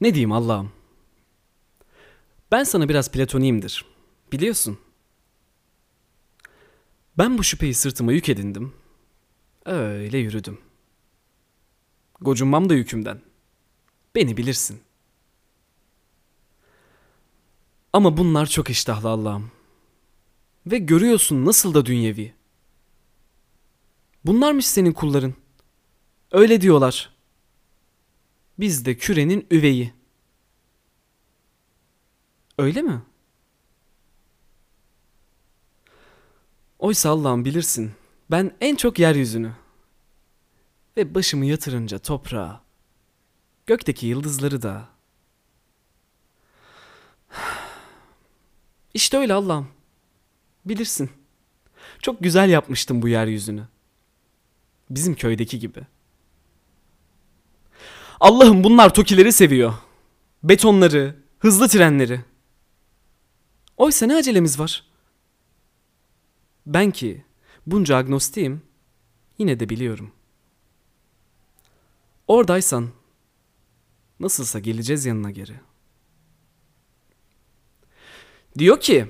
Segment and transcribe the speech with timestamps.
[0.00, 0.72] Ne diyeyim Allah'ım?
[2.50, 3.84] Ben sana biraz platoniyimdir.
[4.32, 4.78] Biliyorsun.
[7.18, 8.72] Ben bu şüpheyi sırtıma yük edindim.
[9.64, 10.58] Öyle yürüdüm.
[12.20, 13.20] Gocunmam da yükümden.
[14.14, 14.80] Beni bilirsin.
[17.92, 19.50] Ama bunlar çok iştahlı Allah'ım.
[20.66, 22.34] Ve görüyorsun nasıl da dünyevi.
[24.24, 25.34] Bunlarmış senin kulların.
[26.30, 27.19] Öyle diyorlar.
[28.60, 29.92] Biz de kürenin üveyi.
[32.58, 33.02] Öyle mi?
[36.78, 37.92] Oysa Allah'ım bilirsin.
[38.30, 39.52] Ben en çok yeryüzünü.
[40.96, 42.62] Ve başımı yatırınca toprağa.
[43.66, 44.88] Gökteki yıldızları da.
[48.94, 49.68] İşte öyle Allah'ım.
[50.64, 51.10] Bilirsin.
[51.98, 53.68] Çok güzel yapmıştım bu yeryüzünü.
[54.90, 55.86] Bizim köydeki gibi.
[58.20, 59.74] Allah'ım bunlar tokileri seviyor.
[60.42, 62.20] Betonları, hızlı trenleri.
[63.76, 64.86] Oysa ne acelemiz var?
[66.66, 67.24] Ben ki
[67.66, 68.62] bunca agnostiyim
[69.38, 70.12] yine de biliyorum.
[72.28, 72.90] Oradaysan
[74.20, 75.60] nasılsa geleceğiz yanına geri.
[78.58, 79.06] Diyor ki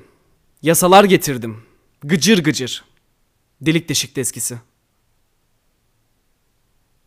[0.62, 1.62] yasalar getirdim.
[2.00, 2.84] Gıcır gıcır.
[3.60, 4.60] Delik deşik eskisi.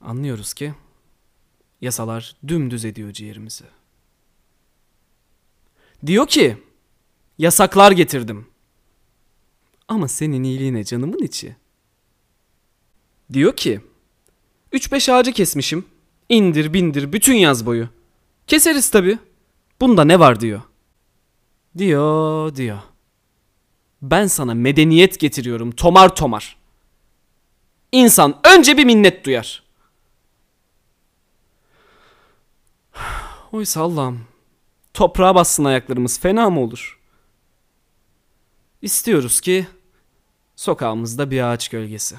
[0.01, 0.73] Anlıyoruz ki
[1.83, 3.63] yasalar dümdüz ediyor ciğerimizi.
[6.05, 6.57] Diyor ki
[7.37, 8.47] yasaklar getirdim.
[9.87, 11.55] Ama senin iyiliğine canımın içi.
[13.33, 13.81] Diyor ki
[14.73, 15.85] 3-5 ağacı kesmişim.
[16.29, 17.89] İndir bindir bütün yaz boyu.
[18.47, 19.17] Keseriz tabi.
[19.81, 20.61] Bunda ne var diyor.
[21.77, 22.79] Diyor diyor.
[24.01, 26.57] Ben sana medeniyet getiriyorum tomar tomar.
[27.91, 29.62] İnsan önce bir minnet duyar.
[33.53, 34.25] Oysa Allah'ım
[34.93, 36.99] toprağa bassın ayaklarımız fena mı olur?
[38.81, 39.67] İstiyoruz ki
[40.55, 42.15] sokağımızda bir ağaç gölgesi.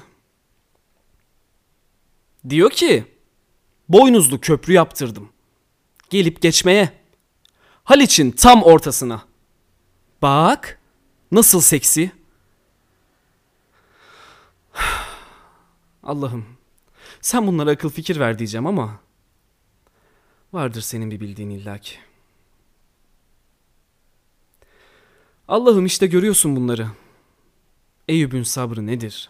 [2.49, 3.05] Diyor ki
[3.89, 5.29] boynuzlu köprü yaptırdım.
[6.09, 6.89] Gelip geçmeye.
[7.83, 9.25] Haliç'in tam ortasına.
[10.21, 10.79] Bak
[11.31, 12.11] nasıl seksi.
[16.03, 16.45] Allah'ım
[17.21, 19.04] sen bunlara akıl fikir ver diyeceğim ama
[20.55, 21.95] vardır senin bir bildiğin illaki.
[25.47, 26.87] Allah'ım işte görüyorsun bunları.
[28.07, 29.29] Eyüp'ün sabrı nedir?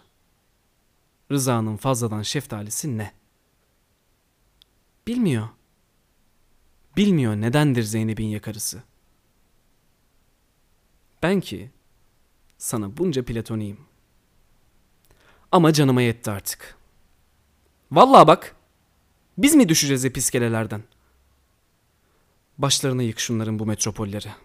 [1.31, 3.11] Rıza'nın fazladan şeftalisi ne?
[5.07, 5.49] Bilmiyor.
[6.97, 8.83] Bilmiyor nedendir Zeynep'in yakarısı.
[11.23, 11.71] Ben ki
[12.57, 13.79] sana bunca platoniyim.
[15.51, 16.77] Ama canıma yetti artık.
[17.91, 18.55] Vallahi bak.
[19.37, 20.83] Biz mi düşeceğiz episkelelerden?
[22.57, 24.44] Başlarına yık şunların bu metropolleri.''